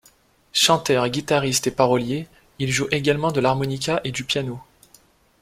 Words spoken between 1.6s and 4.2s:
et parolier, il joue également de l'harmonica et